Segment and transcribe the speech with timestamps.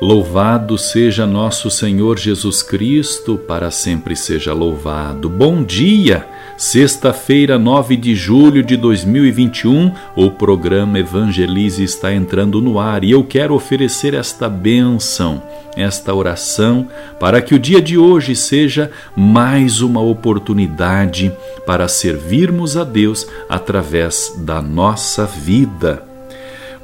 [0.00, 5.30] Louvado seja nosso Senhor Jesus Cristo, para sempre seja louvado.
[5.30, 6.26] Bom dia!
[6.58, 13.24] Sexta-feira, 9 de julho de 2021, o programa Evangelize está entrando no ar e eu
[13.24, 15.42] quero oferecer esta bênção,
[15.74, 21.32] esta oração, para que o dia de hoje seja mais uma oportunidade
[21.64, 26.02] para servirmos a Deus através da nossa vida.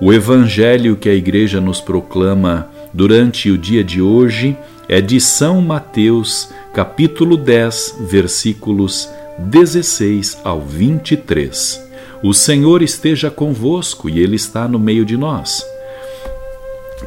[0.00, 4.56] O Evangelho que a Igreja nos proclama durante o dia de hoje
[4.88, 11.90] é de São Mateus, capítulo 10, versículos 16 ao 23.
[12.22, 15.64] O Senhor esteja convosco e Ele está no meio de nós.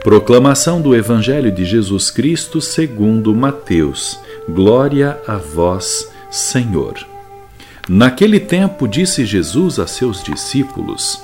[0.03, 4.19] Proclamação do Evangelho de Jesus Cristo segundo Mateus.
[4.49, 6.95] Glória a vós, Senhor.
[7.87, 11.19] Naquele tempo disse Jesus a seus discípulos: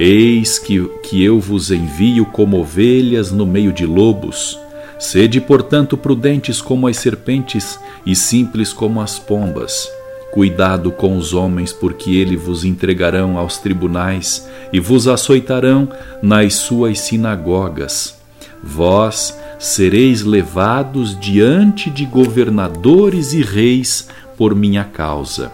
[0.00, 4.56] Eis que, que eu vos envio como ovelhas no meio de lobos.
[4.96, 9.90] Sede, portanto, prudentes como as serpentes e simples como as pombas.
[10.30, 15.88] Cuidado com os homens, porque eles vos entregarão aos tribunais e vos açoitarão
[16.22, 18.16] nas suas sinagogas.
[18.62, 25.50] Vós sereis levados diante de governadores e reis por minha causa,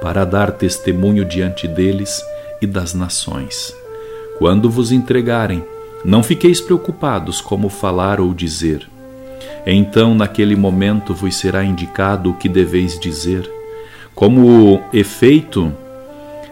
[0.00, 2.22] para dar testemunho diante deles
[2.60, 3.74] e das nações.
[4.38, 5.64] Quando vos entregarem,
[6.04, 8.88] não fiqueis preocupados como falar ou dizer.
[9.66, 13.50] Então, naquele momento, vos será indicado o que deveis dizer.
[14.14, 15.72] Como efeito,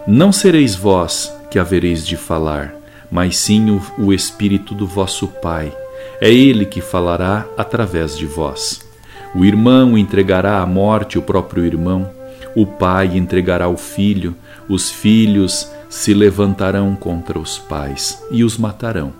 [0.06, 2.74] não sereis vós que havereis de falar,
[3.10, 5.72] mas sim o, o Espírito do vosso Pai.
[6.20, 8.86] É Ele que falará através de vós.
[9.34, 12.10] O irmão entregará à morte o próprio irmão,
[12.54, 14.34] o pai entregará o filho,
[14.66, 19.12] os filhos se levantarão contra os pais e os matarão.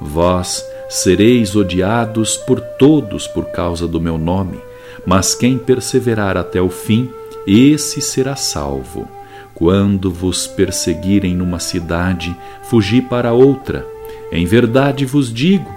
[0.00, 4.58] Vós sereis odiados por todos por causa do meu nome,
[5.04, 7.10] mas quem perseverar até o fim,
[7.46, 9.08] esse será salvo.
[9.54, 13.86] Quando vos perseguirem numa cidade, fugi para outra.
[14.30, 15.74] Em verdade vos digo: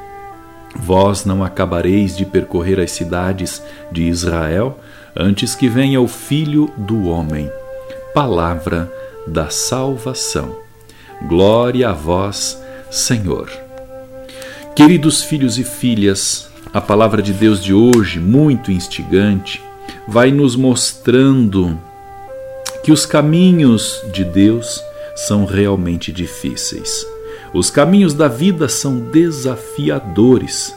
[0.75, 4.77] vós não acabareis de percorrer as cidades de Israel
[5.15, 7.49] antes que venha o Filho do Homem.
[8.13, 8.91] Palavra
[9.29, 10.55] da salvação.
[11.27, 13.49] Glória a vós, Senhor.
[14.75, 19.61] Queridos filhos e filhas, a palavra de Deus de hoje, muito instigante,
[20.07, 21.79] vai nos mostrando
[22.83, 24.83] que os caminhos de Deus
[25.15, 27.05] são realmente difíceis.
[27.53, 30.75] Os caminhos da vida são desafiadores.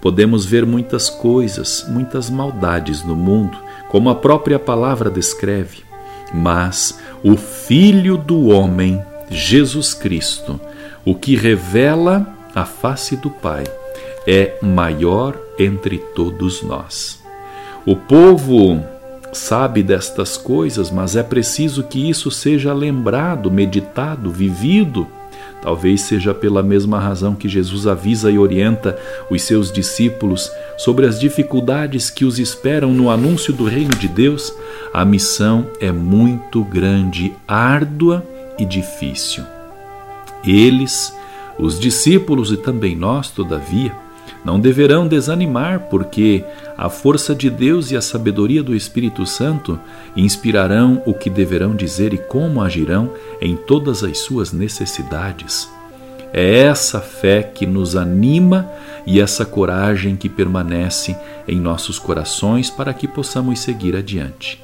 [0.00, 3.56] Podemos ver muitas coisas, muitas maldades no mundo,
[3.88, 5.82] como a própria palavra descreve,
[6.34, 9.00] mas o Filho do Homem,
[9.30, 10.60] Jesus Cristo,
[11.04, 13.62] o que revela a face do Pai,
[14.26, 17.22] é maior entre todos nós.
[17.86, 18.82] O povo
[19.32, 25.06] sabe destas coisas, mas é preciso que isso seja lembrado, meditado, vivido.
[25.64, 28.98] Talvez seja pela mesma razão que Jesus avisa e orienta
[29.30, 34.54] os seus discípulos sobre as dificuldades que os esperam no anúncio do reino de Deus
[34.92, 38.24] a missão é muito grande, árdua
[38.58, 39.42] e difícil.
[40.44, 41.12] Eles,
[41.58, 44.03] os discípulos e também nós, todavia,
[44.44, 46.44] não deverão desanimar, porque
[46.76, 49.78] a força de Deus e a sabedoria do Espírito Santo
[50.16, 55.68] inspirarão o que deverão dizer e como agirão em todas as suas necessidades.
[56.32, 58.68] É essa fé que nos anima
[59.06, 64.60] e essa coragem que permanece em nossos corações para que possamos seguir adiante.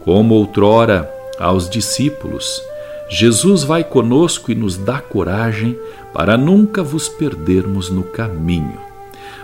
[0.00, 1.08] Como outrora
[1.38, 2.60] aos discípulos,
[3.08, 5.78] Jesus vai conosco e nos dá coragem
[6.12, 8.91] para nunca vos perdermos no caminho.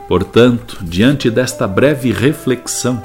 [0.06, 3.02] Portanto, diante desta breve reflexão,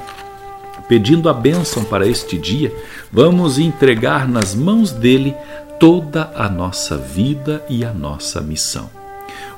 [0.88, 2.74] pedindo a bênção para este dia,
[3.12, 5.34] vamos entregar nas mãos dele
[5.78, 8.88] toda a nossa vida e a nossa missão.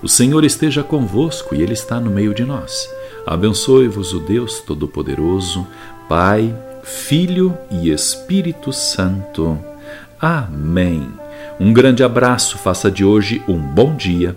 [0.02, 2.88] O Senhor esteja convosco e Ele está no meio de nós.
[3.26, 5.66] Abençoe-vos o Deus Todo-Poderoso,
[6.08, 9.58] Pai, Filho e Espírito Santo.
[10.20, 11.08] Amém.
[11.58, 14.36] Um grande abraço, faça de hoje um bom dia